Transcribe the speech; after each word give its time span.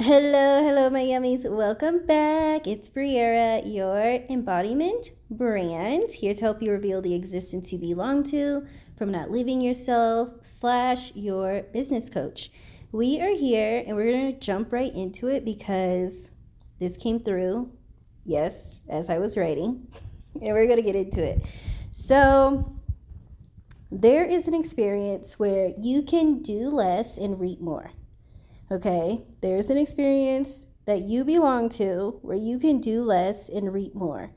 Hello, 0.00 0.62
hello, 0.62 0.88
my 0.90 1.02
yummies. 1.02 1.44
Welcome 1.44 2.06
back. 2.06 2.68
It's 2.68 2.88
Briara, 2.88 3.60
your 3.66 4.24
embodiment 4.30 5.10
brand, 5.28 6.08
here 6.12 6.34
to 6.34 6.40
help 6.40 6.62
you 6.62 6.70
reveal 6.70 7.02
the 7.02 7.16
existence 7.16 7.72
you 7.72 7.80
belong 7.80 8.22
to 8.30 8.64
from 8.96 9.10
not 9.10 9.32
leaving 9.32 9.60
yourself, 9.60 10.28
slash, 10.40 11.12
your 11.16 11.62
business 11.72 12.08
coach. 12.08 12.52
We 12.92 13.20
are 13.20 13.36
here 13.36 13.82
and 13.84 13.96
we're 13.96 14.12
going 14.12 14.34
to 14.34 14.38
jump 14.38 14.72
right 14.72 14.94
into 14.94 15.26
it 15.26 15.44
because 15.44 16.30
this 16.78 16.96
came 16.96 17.18
through, 17.18 17.72
yes, 18.24 18.82
as 18.88 19.10
I 19.10 19.18
was 19.18 19.36
writing, 19.36 19.88
and 20.40 20.54
we're 20.54 20.66
going 20.66 20.76
to 20.76 20.82
get 20.82 20.94
into 20.94 21.24
it. 21.24 21.44
So, 21.90 22.72
there 23.90 24.24
is 24.24 24.46
an 24.46 24.54
experience 24.54 25.40
where 25.40 25.72
you 25.76 26.02
can 26.02 26.40
do 26.40 26.68
less 26.68 27.18
and 27.18 27.40
reap 27.40 27.60
more. 27.60 27.90
Okay, 28.70 29.22
there's 29.40 29.70
an 29.70 29.78
experience 29.78 30.66
that 30.84 31.00
you 31.00 31.24
belong 31.24 31.70
to 31.70 32.18
where 32.20 32.36
you 32.36 32.58
can 32.58 32.80
do 32.80 33.02
less 33.02 33.48
and 33.48 33.72
reap 33.72 33.94
more. 33.94 34.32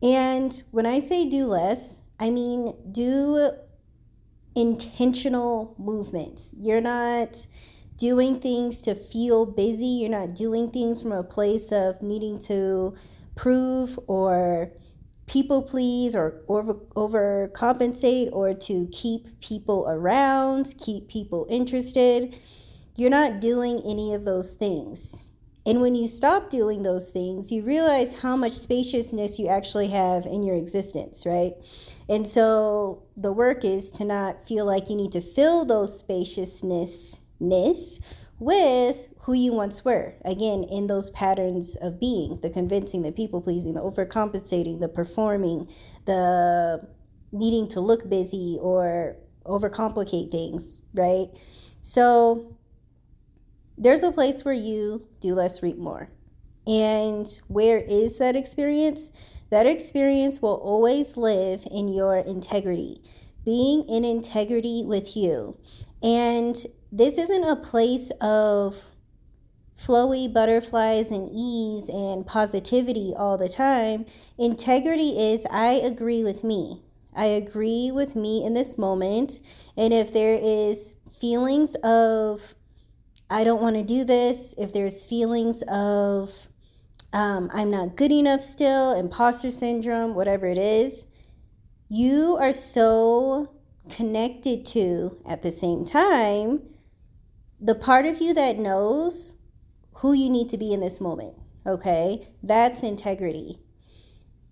And 0.00 0.62
when 0.70 0.86
I 0.86 1.00
say 1.00 1.28
do 1.28 1.44
less, 1.44 2.02
I 2.20 2.30
mean 2.30 2.74
do 2.92 3.50
intentional 4.54 5.74
movements. 5.76 6.54
You're 6.56 6.80
not 6.80 7.48
doing 7.96 8.38
things 8.38 8.80
to 8.82 8.94
feel 8.94 9.44
busy, 9.44 9.86
you're 9.86 10.10
not 10.10 10.36
doing 10.36 10.70
things 10.70 11.02
from 11.02 11.10
a 11.10 11.24
place 11.24 11.72
of 11.72 12.00
needing 12.00 12.38
to 12.40 12.94
prove 13.34 13.98
or 14.06 14.70
people 15.26 15.62
please 15.62 16.14
or 16.14 16.42
over 16.46 16.74
overcompensate 16.94 18.30
or 18.32 18.54
to 18.54 18.88
keep 18.92 19.40
people 19.40 19.84
around, 19.88 20.74
keep 20.78 21.08
people 21.08 21.44
interested 21.50 22.36
you're 22.98 23.08
not 23.08 23.40
doing 23.40 23.80
any 23.86 24.12
of 24.12 24.24
those 24.24 24.54
things. 24.54 25.22
And 25.64 25.80
when 25.80 25.94
you 25.94 26.08
stop 26.08 26.50
doing 26.50 26.82
those 26.82 27.10
things, 27.10 27.52
you 27.52 27.62
realize 27.62 28.22
how 28.22 28.36
much 28.36 28.54
spaciousness 28.54 29.38
you 29.38 29.46
actually 29.46 29.88
have 29.88 30.26
in 30.26 30.42
your 30.42 30.56
existence, 30.56 31.24
right? 31.24 31.52
And 32.08 32.26
so 32.26 33.04
the 33.16 33.32
work 33.32 33.64
is 33.64 33.92
to 33.92 34.04
not 34.04 34.44
feel 34.44 34.64
like 34.64 34.90
you 34.90 34.96
need 34.96 35.12
to 35.12 35.20
fill 35.20 35.64
those 35.64 35.96
spaciousness 35.96 37.20
with 37.38 39.08
who 39.20 39.32
you 39.32 39.52
once 39.52 39.84
were. 39.84 40.14
Again, 40.24 40.64
in 40.64 40.88
those 40.88 41.10
patterns 41.10 41.76
of 41.76 42.00
being, 42.00 42.40
the 42.40 42.50
convincing, 42.50 43.02
the 43.02 43.12
people 43.12 43.40
pleasing, 43.40 43.74
the 43.74 43.80
overcompensating, 43.80 44.80
the 44.80 44.88
performing, 44.88 45.68
the 46.06 46.88
needing 47.30 47.68
to 47.68 47.80
look 47.80 48.08
busy 48.08 48.58
or 48.60 49.18
overcomplicate 49.44 50.32
things, 50.32 50.82
right? 50.94 51.26
So 51.80 52.57
there's 53.78 54.02
a 54.02 54.12
place 54.12 54.44
where 54.44 54.54
you 54.54 55.06
do 55.20 55.34
less, 55.34 55.62
reap 55.62 55.78
more. 55.78 56.10
And 56.66 57.26
where 57.46 57.78
is 57.78 58.18
that 58.18 58.36
experience? 58.36 59.12
That 59.50 59.66
experience 59.66 60.42
will 60.42 60.56
always 60.56 61.16
live 61.16 61.66
in 61.70 61.88
your 61.88 62.16
integrity, 62.18 63.00
being 63.44 63.88
in 63.88 64.04
integrity 64.04 64.84
with 64.84 65.16
you. 65.16 65.56
And 66.02 66.56
this 66.92 67.16
isn't 67.16 67.44
a 67.44 67.56
place 67.56 68.10
of 68.20 68.90
flowy 69.78 70.30
butterflies 70.30 71.10
and 71.10 71.30
ease 71.32 71.88
and 71.88 72.26
positivity 72.26 73.14
all 73.16 73.38
the 73.38 73.48
time. 73.48 74.04
Integrity 74.36 75.18
is 75.32 75.46
I 75.50 75.72
agree 75.72 76.24
with 76.24 76.42
me. 76.42 76.82
I 77.14 77.26
agree 77.26 77.90
with 77.92 78.14
me 78.14 78.44
in 78.44 78.54
this 78.54 78.76
moment. 78.76 79.40
And 79.76 79.92
if 79.92 80.12
there 80.12 80.38
is 80.40 80.94
feelings 81.10 81.74
of 81.76 82.54
I 83.30 83.44
don't 83.44 83.60
want 83.60 83.76
to 83.76 83.82
do 83.82 84.04
this, 84.04 84.54
if 84.56 84.72
there's 84.72 85.04
feelings 85.04 85.62
of 85.68 86.48
um, 87.12 87.50
I'm 87.52 87.70
not 87.70 87.96
good 87.96 88.12
enough 88.12 88.42
still, 88.42 88.92
imposter 88.92 89.50
syndrome, 89.50 90.14
whatever 90.14 90.46
it 90.46 90.58
is, 90.58 91.06
you 91.88 92.36
are 92.38 92.52
so 92.52 93.54
connected 93.88 94.66
to 94.66 95.18
at 95.26 95.42
the 95.42 95.50
same 95.50 95.84
time 95.86 96.60
the 97.60 97.74
part 97.74 98.04
of 98.06 98.20
you 98.20 98.34
that 98.34 98.58
knows 98.58 99.36
who 99.96 100.12
you 100.12 100.30
need 100.30 100.48
to 100.50 100.58
be 100.58 100.72
in 100.72 100.80
this 100.80 101.00
moment. 101.00 101.34
Okay, 101.66 102.28
that's 102.42 102.82
integrity. 102.82 103.58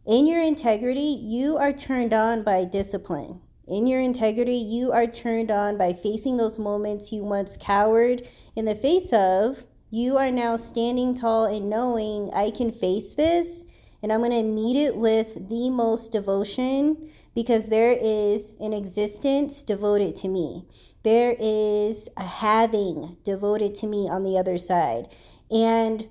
In 0.04 0.26
your 0.26 0.40
integrity, 0.40 1.18
you 1.20 1.56
are 1.56 1.72
turned 1.72 2.12
on 2.12 2.42
by 2.42 2.64
discipline. 2.64 3.42
In 3.66 3.86
your 3.86 4.00
integrity, 4.00 4.56
you 4.56 4.92
are 4.92 5.06
turned 5.06 5.50
on 5.50 5.76
by 5.76 5.92
facing 5.92 6.36
those 6.36 6.58
moments 6.58 7.12
you 7.12 7.24
once 7.24 7.56
cowered 7.56 8.28
in 8.54 8.64
the 8.64 8.74
face 8.74 9.12
of. 9.12 9.64
You 9.90 10.16
are 10.18 10.30
now 10.30 10.56
standing 10.56 11.14
tall 11.14 11.46
and 11.46 11.68
knowing 11.68 12.30
I 12.32 12.50
can 12.50 12.70
face 12.70 13.14
this 13.14 13.64
and 14.02 14.12
I'm 14.12 14.20
going 14.20 14.30
to 14.30 14.42
meet 14.42 14.76
it 14.76 14.96
with 14.96 15.48
the 15.48 15.68
most 15.68 16.12
devotion 16.12 17.10
because 17.34 17.68
there 17.68 17.90
is 17.92 18.54
an 18.60 18.72
existence 18.72 19.62
devoted 19.62 20.14
to 20.16 20.28
me. 20.28 20.64
There 21.02 21.34
is 21.38 22.08
a 22.16 22.24
having 22.24 23.16
devoted 23.24 23.74
to 23.76 23.86
me 23.86 24.08
on 24.08 24.22
the 24.22 24.38
other 24.38 24.58
side. 24.58 25.08
And 25.50 26.08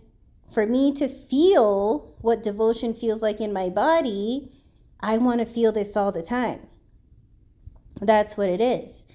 for 0.53 0.66
me 0.66 0.93
to 0.93 1.07
feel 1.07 2.16
what 2.19 2.43
devotion 2.43 2.93
feels 2.93 3.22
like 3.22 3.39
in 3.39 3.53
my 3.53 3.69
body, 3.69 4.51
I 4.99 5.17
want 5.17 5.39
to 5.39 5.45
feel 5.45 5.72
this 5.72 5.95
all 5.95 6.11
the 6.11 6.22
time. 6.22 6.67
That's 8.01 8.38
what 8.38 8.50
it 8.50 8.61
is. 8.61 9.06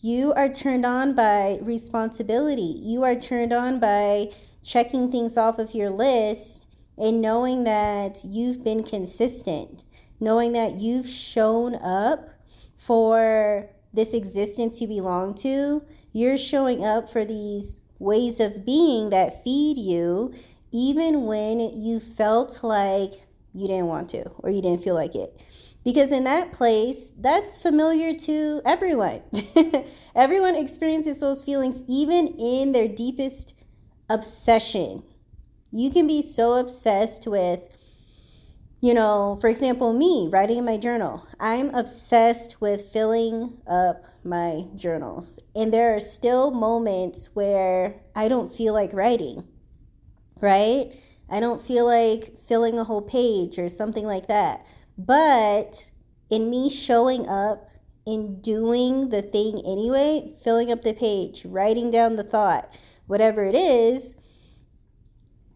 You 0.00 0.32
are 0.34 0.48
turned 0.48 0.86
on 0.86 1.14
by 1.14 1.58
responsibility. 1.60 2.80
You 2.82 3.02
are 3.02 3.16
turned 3.16 3.52
on 3.52 3.80
by 3.80 4.30
checking 4.62 5.10
things 5.10 5.36
off 5.36 5.58
of 5.58 5.74
your 5.74 5.90
list 5.90 6.68
and 6.96 7.20
knowing 7.20 7.64
that 7.64 8.24
you've 8.24 8.62
been 8.62 8.84
consistent, 8.84 9.82
knowing 10.20 10.52
that 10.52 10.74
you've 10.74 11.08
shown 11.08 11.74
up 11.76 12.28
for 12.76 13.70
this 13.92 14.12
existence 14.12 14.80
you 14.80 14.86
belong 14.86 15.34
to. 15.34 15.82
You're 16.12 16.38
showing 16.38 16.84
up 16.84 17.10
for 17.10 17.24
these 17.24 17.80
ways 17.98 18.38
of 18.38 18.64
being 18.64 19.10
that 19.10 19.42
feed 19.42 19.78
you, 19.78 20.32
even 20.70 21.26
when 21.26 21.58
you 21.58 21.98
felt 21.98 22.60
like 22.62 23.26
you 23.52 23.66
didn't 23.66 23.86
want 23.86 24.08
to 24.10 24.28
or 24.38 24.50
you 24.50 24.62
didn't 24.62 24.82
feel 24.82 24.94
like 24.94 25.14
it 25.14 25.40
because 25.88 26.12
in 26.12 26.24
that 26.24 26.52
place 26.52 27.12
that's 27.16 27.56
familiar 27.62 28.12
to 28.12 28.60
everyone. 28.62 29.22
Everyone 30.14 30.54
experiences 30.54 31.20
those 31.20 31.42
feelings 31.42 31.82
even 31.88 32.26
in 32.38 32.72
their 32.72 32.86
deepest 32.86 33.54
obsession. 34.10 35.02
You 35.72 35.90
can 35.90 36.06
be 36.06 36.20
so 36.20 36.58
obsessed 36.58 37.26
with 37.26 37.74
you 38.82 38.92
know 38.92 39.38
for 39.40 39.48
example 39.48 39.94
me 39.94 40.28
writing 40.30 40.58
in 40.58 40.66
my 40.66 40.76
journal. 40.76 41.26
I'm 41.40 41.74
obsessed 41.74 42.60
with 42.60 42.92
filling 42.92 43.56
up 43.66 44.04
my 44.22 44.66
journals. 44.74 45.40
And 45.54 45.72
there 45.72 45.96
are 45.96 46.00
still 46.00 46.50
moments 46.50 47.30
where 47.32 48.02
i 48.14 48.28
don't 48.28 48.54
feel 48.54 48.74
like 48.74 48.92
writing 48.92 49.44
right? 50.40 50.92
I 51.28 51.40
don't 51.40 51.60
feel 51.60 51.84
like 51.84 52.46
filling 52.46 52.78
a 52.78 52.84
whole 52.84 53.02
page 53.02 53.58
or 53.58 53.68
something 53.68 54.04
like 54.04 54.28
that 54.28 54.64
but 54.98 55.90
in 56.28 56.50
me 56.50 56.68
showing 56.68 57.28
up 57.28 57.68
in 58.04 58.40
doing 58.40 59.10
the 59.10 59.22
thing 59.22 59.62
anyway, 59.66 60.34
filling 60.42 60.72
up 60.72 60.82
the 60.82 60.94
page, 60.94 61.44
writing 61.44 61.90
down 61.90 62.16
the 62.16 62.24
thought, 62.24 62.74
whatever 63.06 63.44
it 63.44 63.54
is, 63.54 64.16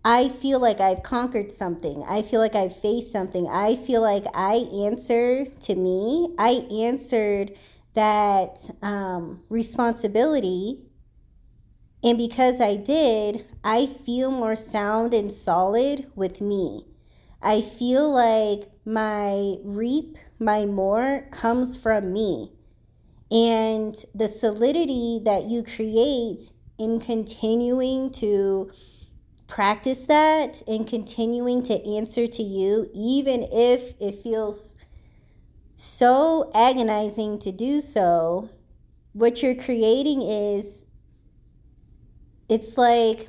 I 0.04 0.28
feel 0.28 0.58
like 0.58 0.80
I've 0.80 1.02
conquered 1.02 1.50
something. 1.50 2.04
I 2.08 2.22
feel 2.22 2.40
like 2.40 2.54
I've 2.54 2.76
faced 2.76 3.10
something. 3.10 3.48
I 3.48 3.76
feel 3.76 4.02
like 4.02 4.24
I 4.34 4.68
answer 4.84 5.46
to 5.46 5.74
me. 5.74 6.34
I 6.38 6.66
answered 6.70 7.52
that 7.94 8.70
um, 8.82 9.44
responsibility. 9.48 10.82
And 12.02 12.18
because 12.18 12.60
I 12.60 12.76
did, 12.76 13.44
I 13.62 13.86
feel 13.86 14.30
more 14.30 14.56
sound 14.56 15.14
and 15.14 15.32
solid 15.32 16.10
with 16.16 16.40
me. 16.40 16.91
I 17.42 17.60
feel 17.60 18.08
like 18.08 18.70
my 18.84 19.56
reap, 19.64 20.16
my 20.38 20.64
more 20.64 21.26
comes 21.32 21.76
from 21.76 22.12
me. 22.12 22.52
And 23.30 23.96
the 24.14 24.28
solidity 24.28 25.20
that 25.24 25.44
you 25.44 25.62
create 25.62 26.52
in 26.78 27.00
continuing 27.00 28.10
to 28.12 28.70
practice 29.48 30.04
that 30.04 30.62
and 30.68 30.86
continuing 30.86 31.62
to 31.64 31.84
answer 31.84 32.26
to 32.26 32.42
you, 32.42 32.88
even 32.94 33.48
if 33.50 33.94
it 34.00 34.22
feels 34.22 34.76
so 35.74 36.50
agonizing 36.54 37.38
to 37.40 37.50
do 37.50 37.80
so, 37.80 38.50
what 39.12 39.42
you're 39.42 39.54
creating 39.54 40.22
is 40.22 40.84
it's 42.48 42.78
like 42.78 43.28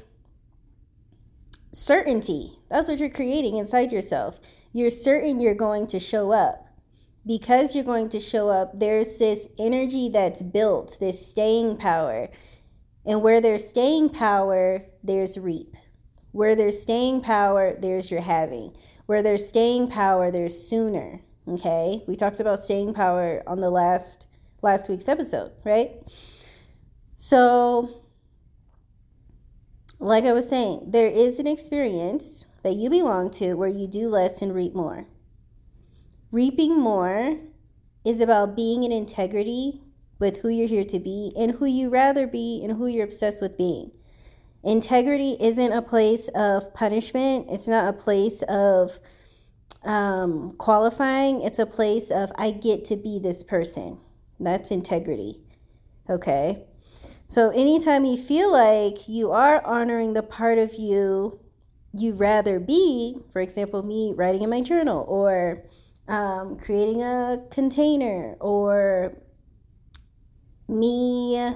certainty. 1.73 2.59
That's 2.69 2.87
what 2.87 2.99
you're 2.99 3.09
creating 3.09 3.57
inside 3.57 3.91
yourself. 3.91 4.39
You're 4.71 4.89
certain 4.89 5.39
you're 5.39 5.55
going 5.55 5.87
to 5.87 5.99
show 5.99 6.31
up. 6.31 6.67
Because 7.25 7.73
you're 7.73 7.85
going 7.85 8.09
to 8.09 8.19
show 8.19 8.49
up, 8.49 8.77
there's 8.77 9.17
this 9.17 9.47
energy 9.57 10.09
that's 10.09 10.41
built, 10.41 10.97
this 10.99 11.25
staying 11.25 11.77
power. 11.77 12.29
And 13.05 13.21
where 13.21 13.39
there's 13.39 13.67
staying 13.67 14.09
power, 14.09 14.85
there's 15.01 15.37
reap. 15.37 15.75
Where 16.31 16.55
there's 16.55 16.81
staying 16.81 17.21
power, 17.21 17.77
there's 17.79 18.11
your 18.11 18.21
having. 18.21 18.75
Where 19.05 19.23
there's 19.23 19.47
staying 19.47 19.87
power, 19.87 20.31
there's 20.31 20.57
sooner. 20.57 21.21
Okay? 21.47 22.03
We 22.07 22.15
talked 22.15 22.39
about 22.39 22.59
staying 22.59 22.93
power 22.93 23.41
on 23.47 23.61
the 23.61 23.69
last 23.69 24.27
last 24.61 24.89
week's 24.89 25.09
episode, 25.09 25.51
right? 25.65 25.91
So 27.15 28.02
like 30.03 30.25
I 30.25 30.33
was 30.33 30.49
saying, 30.49 30.87
there 30.87 31.07
is 31.07 31.39
an 31.39 31.47
experience 31.47 32.45
that 32.61 32.73
you 32.73 32.89
belong 32.89 33.31
to 33.31 33.53
where 33.53 33.69
you 33.69 33.87
do 33.87 34.09
less 34.09 34.41
and 34.41 34.53
reap 34.53 34.75
more. 34.75 35.05
Reaping 36.31 36.77
more 36.77 37.37
is 38.03 38.19
about 38.19 38.55
being 38.55 38.83
in 38.83 38.91
integrity 38.91 39.81
with 40.19 40.41
who 40.41 40.49
you're 40.49 40.67
here 40.67 40.83
to 40.83 40.99
be 40.99 41.31
and 41.37 41.53
who 41.53 41.65
you 41.65 41.89
rather 41.89 42.27
be 42.27 42.61
and 42.63 42.77
who 42.77 42.87
you're 42.87 43.05
obsessed 43.05 43.41
with 43.41 43.57
being. 43.57 43.91
Integrity 44.63 45.37
isn't 45.39 45.71
a 45.71 45.81
place 45.81 46.29
of 46.35 46.73
punishment, 46.73 47.47
it's 47.49 47.67
not 47.67 47.87
a 47.87 47.93
place 47.93 48.41
of 48.43 48.99
um, 49.83 50.51
qualifying, 50.57 51.41
it's 51.41 51.59
a 51.59 51.65
place 51.65 52.11
of 52.11 52.31
I 52.37 52.51
get 52.51 52.83
to 52.85 52.95
be 52.95 53.19
this 53.19 53.43
person. 53.43 53.99
That's 54.39 54.71
integrity. 54.71 55.41
Okay? 56.09 56.65
So 57.27 57.49
anytime 57.49 58.05
you 58.05 58.17
feel 58.17 58.51
like 58.51 59.07
you 59.07 59.31
are 59.31 59.65
honoring 59.65 60.13
the 60.13 60.23
part 60.23 60.57
of 60.57 60.75
you 60.75 61.39
you'd 61.93 62.19
rather 62.19 62.59
be, 62.59 63.19
for 63.31 63.41
example, 63.41 63.83
me 63.83 64.13
writing 64.15 64.41
in 64.41 64.49
my 64.49 64.61
journal 64.61 65.05
or 65.07 65.63
um, 66.07 66.57
creating 66.57 67.01
a 67.01 67.43
container 67.51 68.35
or 68.39 69.15
me 70.67 71.55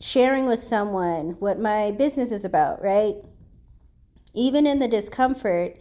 sharing 0.00 0.46
with 0.46 0.62
someone 0.62 1.30
what 1.38 1.58
my 1.58 1.90
business 1.90 2.30
is 2.30 2.44
about, 2.44 2.82
right? 2.82 3.14
Even 4.34 4.66
in 4.66 4.78
the 4.78 4.88
discomfort, 4.88 5.78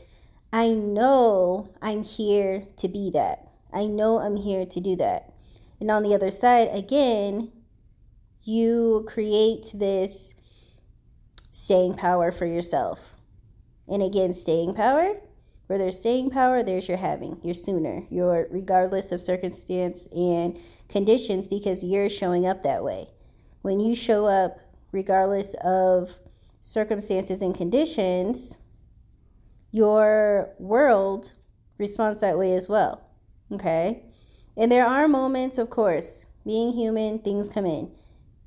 I 0.54 0.69
know 0.69 1.69
I'm 1.81 2.04
here 2.04 2.63
to 2.77 2.88
be 2.88 3.12
that. 3.13 3.45
I 3.74 3.86
know 3.86 4.19
I'm 4.19 4.38
here 4.38 4.65
to 4.65 4.80
do 4.80 4.95
that. 4.95 5.33
And 5.81 5.92
on 5.92 6.01
the 6.01 6.15
other 6.15 6.31
side, 6.31 6.69
again, 6.71 7.51
you 8.47 9.05
create 9.07 9.71
this 9.73 10.33
staying 11.51 11.95
power 11.95 12.31
for 12.31 12.45
yourself. 12.45 13.15
And 13.88 14.01
again, 14.01 14.33
staying 14.33 14.73
power, 14.73 15.15
where 15.67 15.77
there's 15.77 15.99
staying 15.99 16.29
power, 16.29 16.63
there's 16.63 16.88
your 16.88 16.97
having, 16.97 17.39
your 17.44 17.53
sooner, 17.53 18.05
your 18.09 18.47
regardless 18.49 19.11
of 19.11 19.21
circumstance 19.21 20.07
and 20.15 20.57
conditions, 20.88 21.47
because 21.47 21.83
you're 21.83 22.09
showing 22.09 22.45
up 22.45 22.63
that 22.63 22.83
way. 22.83 23.07
When 23.61 23.79
you 23.79 23.95
show 23.95 24.27
up 24.27 24.59
regardless 24.91 25.53
of 25.63 26.15
circumstances 26.61 27.41
and 27.41 27.55
conditions, 27.55 28.57
your 29.71 30.53
world 30.57 31.33
responds 31.77 32.21
that 32.21 32.38
way 32.38 32.53
as 32.53 32.69
well. 32.69 33.01
Okay? 33.51 34.03
And 34.55 34.71
there 34.71 34.85
are 34.85 35.07
moments, 35.07 35.57
of 35.57 35.69
course, 35.69 36.25
being 36.45 36.73
human, 36.73 37.19
things 37.19 37.49
come 37.49 37.65
in. 37.65 37.91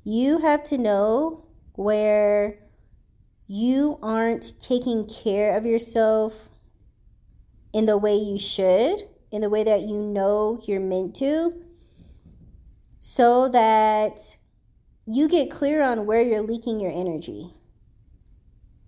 You 0.03 0.39
have 0.39 0.63
to 0.63 0.77
know 0.77 1.45
where 1.73 2.57
you 3.47 3.99
aren't 4.01 4.59
taking 4.59 5.07
care 5.07 5.55
of 5.55 5.65
yourself 5.65 6.49
in 7.71 7.85
the 7.85 7.97
way 7.97 8.15
you 8.15 8.39
should, 8.39 9.03
in 9.29 9.41
the 9.41 9.49
way 9.49 9.63
that 9.63 9.81
you 9.81 9.95
know 9.97 10.61
you're 10.65 10.79
meant 10.79 11.15
to, 11.17 11.53
so 12.99 13.47
that 13.49 14.37
you 15.05 15.27
get 15.27 15.51
clear 15.51 15.83
on 15.83 16.05
where 16.05 16.21
you're 16.21 16.41
leaking 16.41 16.79
your 16.79 16.91
energy. 16.91 17.53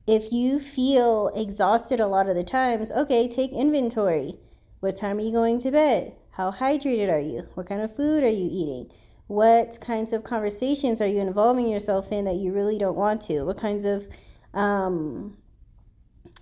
If 0.07 0.31
you 0.31 0.59
feel 0.59 1.31
exhausted 1.35 1.99
a 1.99 2.07
lot 2.07 2.27
of 2.27 2.35
the 2.35 2.43
times, 2.43 2.91
okay, 2.91 3.27
take 3.27 3.51
inventory. 3.51 4.37
What 4.79 4.97
time 4.97 5.17
are 5.19 5.21
you 5.21 5.31
going 5.31 5.59
to 5.59 5.71
bed? 5.71 6.15
How 6.31 6.51
hydrated 6.51 7.09
are 7.09 7.19
you? 7.19 7.43
What 7.53 7.67
kind 7.67 7.81
of 7.81 7.95
food 7.95 8.23
are 8.23 8.29
you 8.29 8.49
eating? 8.51 8.91
What 9.27 9.79
kinds 9.79 10.13
of 10.13 10.23
conversations 10.23 11.01
are 11.01 11.07
you 11.07 11.19
involving 11.19 11.67
yourself 11.67 12.11
in 12.11 12.25
that 12.25 12.35
you 12.35 12.51
really 12.51 12.77
don't 12.77 12.95
want 12.95 13.21
to? 13.23 13.43
What 13.43 13.57
kinds 13.57 13.85
of 13.85 14.07
um, 14.53 15.37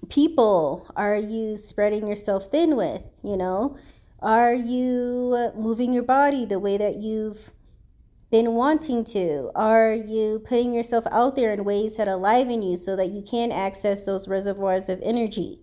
people 0.10 0.92
are 0.96 1.18
you 1.18 1.58
spreading 1.58 2.08
yourself 2.08 2.52
thin 2.52 2.76
with? 2.76 3.04
You 3.24 3.38
know, 3.38 3.78
are 4.20 4.54
you 4.54 5.52
moving 5.56 5.94
your 5.94 6.04
body 6.04 6.46
the 6.46 6.60
way 6.60 6.78
that 6.78 6.98
you've 6.98 7.54
been 8.32 8.54
wanting 8.54 9.04
to? 9.04 9.52
Are 9.56 9.94
you 9.94 10.40
putting 10.40 10.74
yourself 10.74 11.06
out 11.12 11.36
there 11.36 11.54
in 11.54 11.64
ways 11.64 11.98
that 11.98 12.08
aliven 12.08 12.68
you 12.68 12.78
so 12.78 12.96
that 12.96 13.08
you 13.10 13.22
can 13.22 13.52
access 13.52 14.06
those 14.06 14.28
reservoirs 14.28 14.90
of 14.90 15.00
energy, 15.04 15.60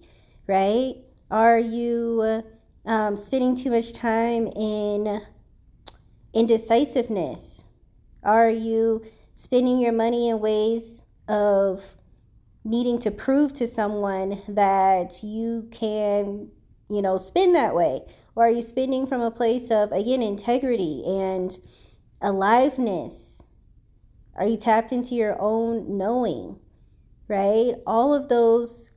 right? 0.47 0.95
Are 1.31 1.59
you 1.59 2.45
um, 2.85 3.17
spending 3.17 3.57
too 3.57 3.71
much 3.71 3.93
time 3.93 4.47
in 4.49 5.23
indecisiveness? 6.33 7.65
Are 8.23 8.51
you 8.51 9.05
spending 9.33 9.79
your 9.79 9.93
money 9.93 10.29
in 10.29 10.41
ways 10.41 11.03
of 11.29 11.95
needing 12.65 12.99
to 12.99 13.11
prove 13.11 13.53
to 13.55 13.67
someone 13.67 14.43
that 14.49 15.23
you 15.23 15.69
can, 15.71 16.51
you 16.91 17.03
know, 17.03 17.17
spin 17.17 17.53
that 17.53 17.75
way? 17.75 18.01
Or 18.35 18.47
are 18.47 18.51
you 18.51 18.63
spending 18.63 19.07
from 19.07 19.21
a 19.21 19.31
place 19.31 19.71
of, 19.71 19.91
again, 19.93 20.23
integrity 20.23 21.03
and 21.07 21.59
aliveness? 22.21 23.43
Are 24.35 24.47
you 24.47 24.57
tapped 24.57 24.93
into 24.93 25.15
your 25.15 25.37
own 25.41 25.99
knowing, 25.99 26.59
right? 27.27 27.75
All 27.87 28.15
of 28.15 28.29
those 28.29 28.93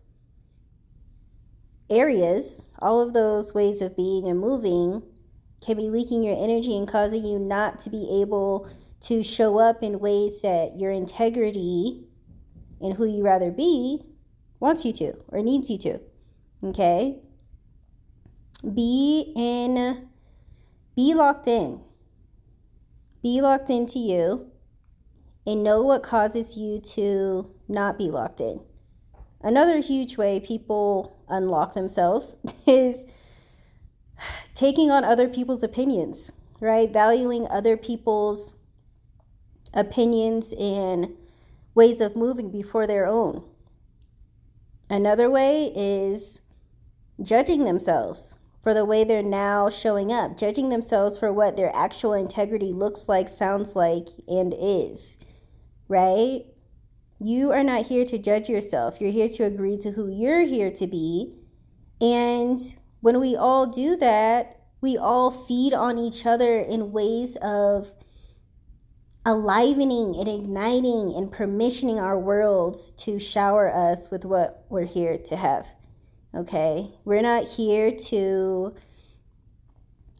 areas, 1.89 2.63
all 2.79 3.01
of 3.01 3.13
those 3.13 3.53
ways 3.53 3.81
of 3.81 3.95
being 3.95 4.27
and 4.27 4.39
moving 4.39 5.03
can 5.63 5.77
be 5.77 5.89
leaking 5.89 6.23
your 6.23 6.35
energy 6.35 6.75
and 6.75 6.87
causing 6.87 7.23
you 7.23 7.37
not 7.37 7.79
to 7.79 7.89
be 7.89 8.07
able 8.21 8.67
to 9.01 9.23
show 9.23 9.59
up 9.59 9.81
in 9.81 9.99
ways 9.99 10.41
that 10.41 10.77
your 10.77 10.91
integrity 10.91 12.03
and 12.79 12.95
who 12.95 13.05
you 13.05 13.23
rather 13.23 13.51
be 13.51 14.01
wants 14.59 14.85
you 14.85 14.93
to 14.93 15.13
or 15.27 15.41
needs 15.41 15.69
you 15.69 15.77
to. 15.77 15.99
Okay? 16.63 17.19
Be 18.73 19.33
in, 19.35 20.07
be 20.95 21.13
locked 21.13 21.47
in. 21.47 21.81
Be 23.23 23.41
locked 23.41 23.69
into 23.69 23.99
you 23.99 24.51
and 25.45 25.63
know 25.63 25.81
what 25.81 26.03
causes 26.03 26.55
you 26.57 26.79
to 26.79 27.51
not 27.67 27.97
be 27.97 28.09
locked 28.09 28.39
in. 28.39 28.61
Another 29.41 29.79
huge 29.79 30.17
way 30.17 30.39
people 30.39 31.19
unlock 31.27 31.73
themselves 31.73 32.37
is 32.67 33.05
taking 34.53 34.91
on 34.91 35.03
other 35.03 35.27
people's 35.27 35.63
opinions, 35.63 36.31
right? 36.59 36.91
Valuing 36.91 37.47
other 37.47 37.77
people's 37.77 38.55
opinions 39.73 40.53
and 40.59 41.15
ways 41.73 42.01
of 42.01 42.15
moving 42.15 42.51
before 42.51 42.85
their 42.85 43.05
own. 43.05 43.43
Another 44.89 45.29
way 45.29 45.71
is 45.75 46.41
judging 47.21 47.63
themselves 47.63 48.35
for 48.61 48.73
the 48.73 48.85
way 48.85 49.03
they're 49.03 49.23
now 49.23 49.69
showing 49.69 50.11
up, 50.11 50.37
judging 50.37 50.69
themselves 50.69 51.17
for 51.17 51.31
what 51.31 51.55
their 51.55 51.75
actual 51.75 52.13
integrity 52.13 52.71
looks 52.71 53.09
like, 53.09 53.27
sounds 53.27 53.75
like, 53.75 54.09
and 54.27 54.53
is, 54.57 55.17
right? 55.87 56.45
You 57.19 57.51
are 57.51 57.63
not 57.63 57.87
here 57.87 58.05
to 58.05 58.17
judge 58.17 58.49
yourself. 58.49 58.99
You're 58.99 59.11
here 59.11 59.29
to 59.29 59.43
agree 59.43 59.77
to 59.77 59.91
who 59.91 60.07
you're 60.07 60.41
here 60.41 60.71
to 60.71 60.87
be. 60.87 61.35
And 61.99 62.57
when 63.01 63.19
we 63.19 63.35
all 63.35 63.65
do 63.65 63.95
that, 63.97 64.59
we 64.79 64.97
all 64.97 65.29
feed 65.29 65.73
on 65.73 65.97
each 65.97 66.25
other 66.25 66.57
in 66.57 66.91
ways 66.91 67.35
of 67.41 67.93
alivening 69.25 70.19
and 70.19 70.27
igniting 70.27 71.13
and 71.15 71.31
permissioning 71.31 72.01
our 72.01 72.17
worlds 72.17 72.91
to 72.91 73.19
shower 73.19 73.71
us 73.71 74.09
with 74.09 74.25
what 74.25 74.65
we're 74.69 74.85
here 74.85 75.17
to 75.17 75.35
have. 75.35 75.67
Okay? 76.33 76.89
We're 77.03 77.21
not 77.21 77.47
here 77.47 77.91
to 77.91 78.73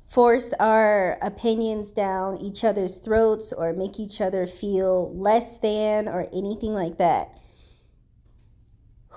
force 0.06 0.54
our 0.60 1.18
opinions 1.22 1.92
down 1.92 2.38
each 2.38 2.64
other's 2.64 3.00
throats 3.00 3.54
or 3.54 3.74
make 3.74 4.00
each 4.00 4.20
other 4.20 4.46
feel 4.46 5.16
less 5.16 5.58
than 5.58 6.08
or 6.08 6.28
anything 6.34 6.74
like 6.74 6.98
that. 6.98 7.30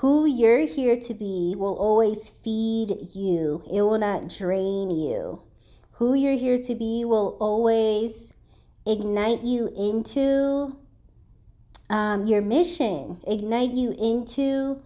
Who 0.04 0.26
you're 0.26 0.66
here 0.66 1.00
to 1.00 1.14
be 1.14 1.54
will 1.56 1.76
always 1.76 2.28
feed 2.28 2.94
you, 3.14 3.64
it 3.72 3.80
will 3.80 3.96
not 3.96 4.28
drain 4.28 4.90
you. 4.90 5.40
Who 5.92 6.12
you're 6.12 6.36
here 6.36 6.58
to 6.58 6.74
be 6.74 7.06
will 7.06 7.38
always 7.40 8.34
ignite 8.86 9.40
you 9.40 9.68
into 9.74 10.76
um, 11.88 12.26
your 12.26 12.42
mission, 12.42 13.22
ignite 13.26 13.70
you 13.70 13.92
into 13.92 14.82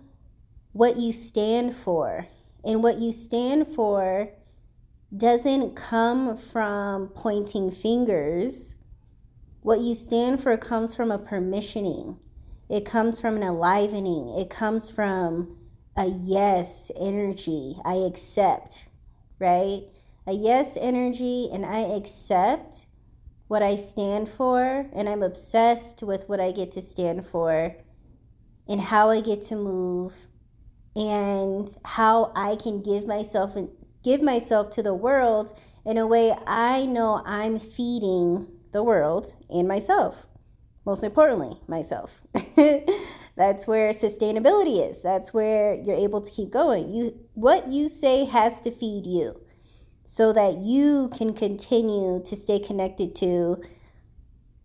what 0.71 0.99
you 0.99 1.13
stand 1.13 1.75
for. 1.75 2.29
And 2.63 2.81
what 2.81 2.99
you 2.99 3.11
stand 3.11 3.67
for 3.67 4.29
doesn't 5.17 5.75
come 5.75 6.37
from 6.37 7.09
pointing 7.09 7.73
fingers. 7.73 8.77
What 9.63 9.81
you 9.81 9.97
stand 9.97 10.41
for 10.41 10.57
comes 10.57 10.95
from 10.95 11.11
a 11.11 11.19
permissioning. 11.19 12.19
It 12.69 12.85
comes 12.85 13.21
from 13.21 13.37
an 13.37 13.43
alivening. 13.43 14.41
It 14.41 14.51
comes 14.51 14.91
from 14.91 15.57
a 15.97 16.07
yes 16.07 16.91
energy. 16.99 17.77
I 17.85 17.95
accept, 17.95 18.89
right? 19.39 19.85
A 20.27 20.33
yes 20.33 20.77
energy, 20.79 21.49
and 21.51 21.65
I 21.65 21.79
accept 21.79 22.87
what 23.47 23.63
I 23.63 23.77
stand 23.77 24.29
for, 24.29 24.87
and 24.93 25.09
I'm 25.09 25.23
obsessed 25.23 26.03
with 26.03 26.29
what 26.29 26.41
I 26.41 26.53
get 26.53 26.71
to 26.73 26.83
stand 26.83 27.27
for 27.27 27.77
and 28.69 28.81
how 28.83 29.09
I 29.09 29.21
get 29.21 29.41
to 29.43 29.57
move 29.57 30.29
and 30.95 31.75
how 31.85 32.33
I 32.37 32.57
can 32.57 32.83
give 32.83 33.07
myself 33.07 33.57
and 33.57 33.71
give 34.05 34.21
myself 34.21 34.69
to 34.71 34.83
the 34.83 34.95
world 34.95 35.59
in 35.87 35.97
a 35.97 36.07
way 36.07 36.37
I 36.47 36.85
know 36.85 37.23
I'm 37.25 37.59
feeding 37.59 38.49
the 38.73 38.83
world 38.83 39.35
and 39.49 39.67
myself. 39.67 40.27
Most 40.89 41.05
importantly, 41.05 41.61
myself. 41.67 42.23
That's 43.37 43.67
where 43.67 43.91
sustainability 43.91 44.91
is. 44.91 45.03
That's 45.03 45.35
where 45.35 45.75
you're 45.75 45.95
able 45.95 46.23
to 46.23 46.31
keep 46.31 46.49
going. 46.49 46.89
You 46.89 47.15
what 47.35 47.69
you 47.69 47.91
say 47.91 48.25
has 48.25 48.59
to 48.63 48.71
feed 48.71 49.05
you 49.05 49.39
so 50.03 50.33
that 50.33 50.57
you 50.57 51.11
can 51.15 51.35
continue 51.35 52.23
to 52.25 52.35
stay 52.35 52.59
connected 52.59 53.15
to 53.17 53.61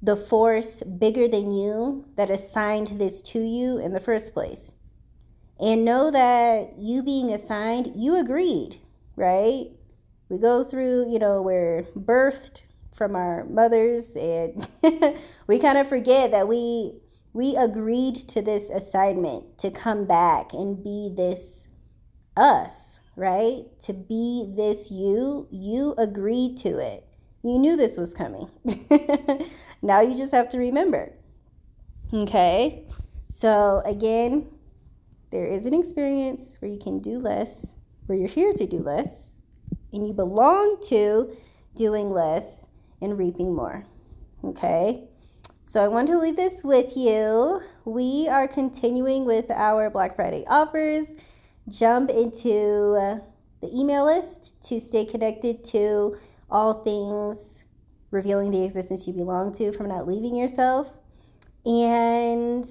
the 0.01 0.15
force 0.15 0.81
bigger 0.83 1.27
than 1.27 1.51
you 1.51 2.05
that 2.15 2.29
assigned 2.29 2.99
this 2.99 3.21
to 3.23 3.41
you 3.41 3.77
in 3.77 3.91
the 3.91 3.99
first 3.99 4.33
place. 4.33 4.77
And 5.59 5.83
know 5.83 6.09
that 6.09 6.77
you 6.77 7.03
being 7.03 7.33
assigned, 7.33 7.91
you 7.97 8.15
agreed, 8.15 8.77
right? 9.17 9.71
We 10.29 10.37
go 10.37 10.63
through, 10.63 11.11
you 11.11 11.19
know, 11.19 11.41
we're 11.41 11.83
birthed 11.97 12.61
from 12.93 13.15
our 13.15 13.45
mothers 13.45 14.15
and 14.15 14.69
we 15.47 15.59
kind 15.59 15.77
of 15.77 15.87
forget 15.87 16.31
that 16.31 16.47
we 16.47 16.99
we 17.33 17.55
agreed 17.55 18.15
to 18.15 18.41
this 18.41 18.69
assignment 18.69 19.57
to 19.57 19.71
come 19.71 20.05
back 20.05 20.53
and 20.53 20.83
be 20.83 21.11
this 21.15 21.67
us 22.37 22.99
right? 23.15 23.65
To 23.81 23.93
be 23.93 24.47
this 24.55 24.91
you, 24.91 25.47
you 25.51 25.93
agreed 25.97 26.57
to 26.57 26.79
it. 26.79 27.07
You 27.43 27.59
knew 27.59 27.75
this 27.75 27.97
was 27.97 28.13
coming. 28.13 28.49
now 29.81 30.01
you 30.01 30.15
just 30.15 30.33
have 30.33 30.49
to 30.49 30.57
remember. 30.57 31.13
Okay? 32.13 32.87
So, 33.29 33.81
again, 33.85 34.49
there 35.31 35.45
is 35.45 35.65
an 35.65 35.73
experience 35.73 36.57
where 36.61 36.71
you 36.71 36.79
can 36.79 36.99
do 36.99 37.19
less, 37.19 37.75
where 38.05 38.17
you're 38.17 38.27
here 38.27 38.53
to 38.53 38.65
do 38.65 38.79
less, 38.79 39.35
and 39.91 40.07
you 40.07 40.13
belong 40.13 40.77
to 40.89 41.35
doing 41.75 42.11
less 42.11 42.67
and 43.03 43.17
reaping 43.17 43.53
more. 43.53 43.85
Okay? 44.43 45.03
So 45.63 45.83
I 45.83 45.87
want 45.87 46.07
to 46.09 46.17
leave 46.17 46.35
this 46.35 46.63
with 46.63 46.97
you. 46.97 47.61
We 47.85 48.27
are 48.27 48.47
continuing 48.47 49.25
with 49.25 49.51
our 49.51 49.89
Black 49.89 50.15
Friday 50.15 50.43
offers 50.47 51.15
jump 51.69 52.09
into 52.09 52.97
uh, 52.99 53.19
the 53.61 53.69
email 53.73 54.05
list 54.05 54.61
to 54.63 54.79
stay 54.79 55.05
connected 55.05 55.63
to 55.63 56.17
all 56.49 56.83
things 56.83 57.63
revealing 58.11 58.51
the 58.51 58.63
existence 58.63 59.07
you 59.07 59.13
belong 59.13 59.51
to 59.53 59.71
from 59.71 59.87
not 59.87 60.05
leaving 60.07 60.35
yourself. 60.35 60.93
And 61.65 62.65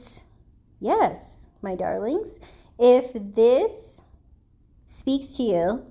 yes, 0.81 1.47
my 1.63 1.75
darlings, 1.75 2.39
if 2.79 3.13
this 3.15 4.03
speaks 4.87 5.37
to 5.37 5.43
you, 5.43 5.87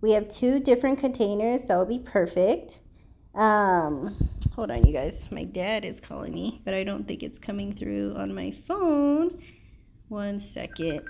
we 0.00 0.12
have 0.12 0.28
two 0.28 0.60
different 0.60 0.98
containers, 0.98 1.64
so 1.64 1.74
it'll 1.74 1.86
be 1.86 1.98
perfect. 1.98 2.80
Um, 3.36 4.16
hold 4.54 4.70
on, 4.70 4.86
you 4.86 4.94
guys. 4.94 5.30
My 5.30 5.44
dad 5.44 5.84
is 5.84 6.00
calling 6.00 6.32
me, 6.32 6.62
but 6.64 6.72
I 6.72 6.84
don't 6.84 7.06
think 7.06 7.22
it's 7.22 7.38
coming 7.38 7.74
through 7.74 8.14
on 8.16 8.34
my 8.34 8.50
phone. 8.50 9.42
One 10.08 10.40
second. 10.40 11.02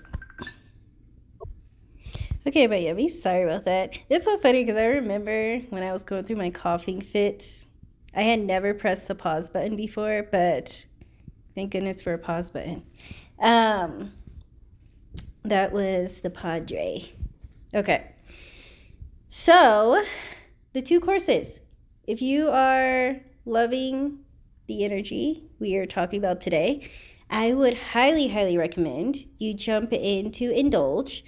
Okay, 2.45 2.67
but 2.67 2.83
yeah, 2.83 2.95
be 2.95 3.09
sorry 3.09 3.45
about 3.45 3.65
that. 3.67 3.99
It's 4.11 4.25
so 4.25 4.39
funny 4.39 4.65
because 4.65 4.79
I 4.79 4.87
remember 4.87 5.59
when 5.71 5.85
I 5.85 5.93
was 5.93 6.03
going 6.03 6.25
through 6.25 6.37
my 6.37 6.51
coughing 6.51 7.01
fits, 7.01 7.65
I 8.15 8.23
had 8.23 8.41
never 8.41 8.75
pressed 8.75 9.07
the 9.07 9.15
pause 9.15 9.49
button 9.49 9.77
before, 9.77 10.27
but 10.31 10.85
thank 11.55 11.71
goodness 11.71 12.03
for 12.03 12.13
a 12.13 12.19
pause 12.19 12.51
button. 12.51 12.83
Um, 13.39 14.15
that 15.45 15.73
was 15.73 16.23
the 16.23 16.31
Padre. 16.31 17.13
Okay. 17.73 18.13
So, 19.29 20.03
the 20.73 20.83
two 20.83 20.99
courses. 20.99 21.61
If 22.07 22.23
you 22.23 22.51
are 22.51 23.17
loving 23.45 24.21
the 24.69 24.85
energy 24.85 25.43
we 25.59 25.75
are 25.77 25.87
talking 25.87 26.21
about 26.21 26.41
today, 26.41 26.89
I 27.29 27.53
would 27.53 27.77
highly, 27.79 28.29
highly 28.29 28.57
recommend 28.57 29.25
you 29.39 29.55
jump 29.55 29.93
into 29.93 30.53
Indulge 30.53 31.25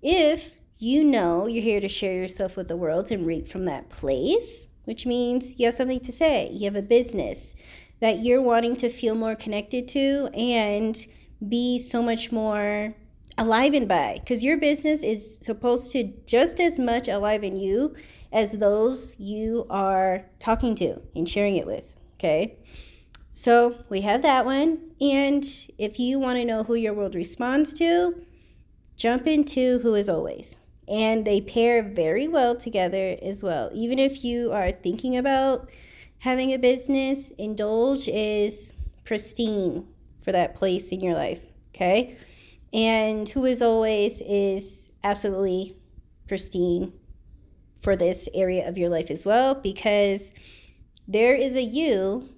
if 0.00 0.52
you 0.78 1.04
know 1.04 1.46
you're 1.46 1.62
here 1.62 1.80
to 1.80 1.88
share 1.88 2.14
yourself 2.14 2.56
with 2.56 2.68
the 2.68 2.78
world 2.78 3.10
and 3.10 3.26
reap 3.26 3.46
from 3.46 3.66
that 3.66 3.90
place, 3.90 4.68
which 4.84 5.04
means 5.04 5.58
you 5.58 5.66
have 5.66 5.74
something 5.74 6.00
to 6.00 6.12
say. 6.12 6.48
You 6.50 6.64
have 6.64 6.76
a 6.76 6.82
business 6.82 7.54
that 8.00 8.24
you're 8.24 8.40
wanting 8.40 8.76
to 8.76 8.88
feel 8.88 9.14
more 9.14 9.36
connected 9.36 9.86
to 9.88 10.30
and 10.32 11.06
be 11.46 11.78
so 11.78 12.02
much 12.02 12.32
more 12.32 12.94
alive 13.36 13.74
and 13.74 13.86
by 13.86 14.18
because 14.18 14.42
your 14.42 14.56
business 14.56 15.02
is 15.02 15.38
supposed 15.42 15.92
to 15.92 16.10
just 16.26 16.58
as 16.58 16.78
much 16.78 17.06
alive 17.06 17.44
in 17.44 17.56
you 17.56 17.94
as 18.32 18.52
those 18.52 19.18
you 19.18 19.66
are 19.68 20.24
talking 20.38 20.74
to 20.74 21.00
and 21.14 21.28
sharing 21.28 21.56
it 21.56 21.66
with 21.66 21.84
okay 22.18 22.56
so 23.30 23.76
we 23.88 24.02
have 24.02 24.22
that 24.22 24.44
one 24.44 24.78
and 25.00 25.44
if 25.78 25.98
you 25.98 26.18
want 26.18 26.38
to 26.38 26.44
know 26.44 26.64
who 26.64 26.74
your 26.74 26.94
world 26.94 27.14
responds 27.14 27.72
to 27.72 28.14
jump 28.96 29.26
into 29.26 29.78
who 29.80 29.94
is 29.94 30.08
always 30.08 30.56
and 30.88 31.24
they 31.24 31.40
pair 31.40 31.82
very 31.82 32.28
well 32.28 32.54
together 32.54 33.16
as 33.22 33.42
well. 33.42 33.70
Even 33.72 33.98
if 33.98 34.24
you 34.24 34.52
are 34.52 34.72
thinking 34.72 35.16
about 35.16 35.68
having 36.18 36.52
a 36.52 36.58
business, 36.58 37.32
Indulge 37.38 38.08
is 38.08 38.74
pristine 39.04 39.86
for 40.22 40.32
that 40.32 40.54
place 40.54 40.90
in 40.90 41.00
your 41.00 41.14
life, 41.14 41.40
okay? 41.74 42.16
And 42.72 43.28
Who 43.28 43.44
is 43.44 43.62
Always 43.62 44.20
is 44.20 44.90
absolutely 45.02 45.76
pristine 46.28 46.92
for 47.82 47.96
this 47.96 48.28
area 48.32 48.66
of 48.66 48.78
your 48.78 48.88
life 48.88 49.10
as 49.10 49.26
well 49.26 49.54
because 49.54 50.32
there 51.08 51.34
is 51.34 51.56
a 51.56 51.62
you 51.62 52.28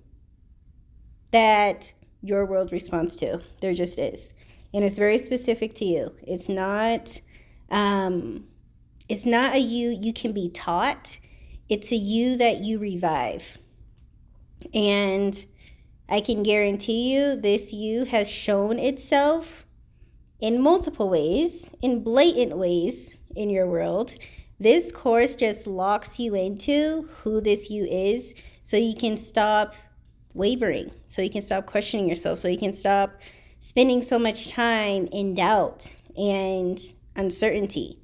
that 1.31 1.93
your 2.23 2.47
world 2.47 2.73
responds 2.73 3.17
to. 3.17 3.41
There 3.61 3.75
just 3.75 3.99
is. 3.99 4.33
And 4.73 4.85
it's 4.85 4.97
very 4.97 5.19
specific 5.19 5.75
to 5.77 5.85
you. 5.85 6.13
It's 6.23 6.49
not 6.49 7.21
um, 7.71 8.45
it's 9.09 9.27
not 9.27 9.55
a 9.55 9.59
you 9.59 9.91
you 9.91 10.13
can 10.13 10.33
be 10.33 10.49
taught, 10.49 11.19
it's 11.69 11.93
a 11.93 11.97
you 11.97 12.37
that 12.37 12.61
you 12.61 12.79
revive. 12.79 13.59
And 14.73 15.45
I 16.09 16.21
can 16.21 16.43
guarantee 16.43 17.15
you 17.15 17.37
this 17.37 17.73
you 17.73 18.05
has 18.05 18.31
shown 18.31 18.79
itself 18.79 19.67
in 20.41 20.61
multiple 20.61 21.09
ways, 21.09 21.65
in 21.83 22.03
blatant 22.03 22.57
ways 22.57 23.11
in 23.35 23.51
your 23.51 23.67
world. 23.67 24.15
This 24.65 24.91
course 24.91 25.35
just 25.35 25.67
locks 25.67 26.19
you 26.19 26.35
into 26.35 27.11
who 27.19 27.43
this 27.43 27.69
you 27.69 27.85
is 27.85 28.33
so 28.63 28.79
you 28.79 28.95
can 28.97 29.19
stop 29.19 29.75
wavering, 30.33 30.91
so 31.07 31.21
you 31.21 31.29
can 31.29 31.43
stop 31.43 31.67
questioning 31.67 32.09
yourself, 32.09 32.39
so 32.39 32.49
you 32.49 32.57
can 32.57 32.73
stop 32.73 33.21
spending 33.59 34.01
so 34.01 34.19
much 34.19 34.49
time 34.49 35.07
in 35.13 35.35
doubt 35.35 35.93
and 36.17 36.81
uncertainty. 37.15 37.99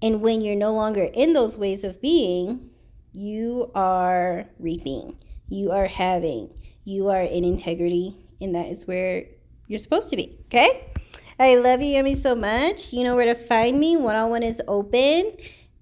And 0.00 0.20
when 0.20 0.40
you're 0.40 0.54
no 0.54 0.72
longer 0.72 1.02
in 1.02 1.32
those 1.32 1.58
ways 1.58 1.82
of 1.82 2.00
being, 2.00 2.70
you 3.12 3.72
are 3.74 4.44
reaping, 4.60 5.18
you 5.48 5.72
are 5.72 5.88
having, 5.88 6.50
you 6.84 7.08
are 7.08 7.22
in 7.22 7.42
integrity, 7.42 8.16
and 8.40 8.54
that 8.54 8.66
is 8.66 8.86
where 8.86 9.24
you're 9.66 9.80
supposed 9.80 10.10
to 10.10 10.16
be. 10.16 10.38
Okay? 10.46 10.92
I 11.38 11.54
love 11.56 11.82
you, 11.82 11.88
Yummy, 11.88 12.14
so 12.14 12.34
much. 12.34 12.92
You 12.92 13.04
know 13.04 13.14
where 13.14 13.26
to 13.26 13.34
find 13.34 13.78
me. 13.78 13.96
One 13.96 14.16
on 14.16 14.30
one 14.30 14.42
is 14.42 14.62
open. 14.66 15.32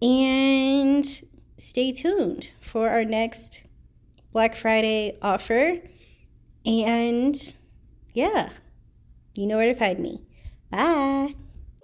And 0.03 1.07
stay 1.57 1.93
tuned 1.93 2.49
for 2.61 2.89
our 2.89 3.05
next 3.05 3.61
Black 4.33 4.57
Friday 4.57 5.17
offer. 5.23 5.79
And 6.67 7.55
yeah, 8.13 8.51
you 9.35 9.47
know 9.47 9.59
where 9.59 9.73
to 9.73 9.79
find 9.79 10.01
me. 10.01 10.23
Bye. 10.71 11.35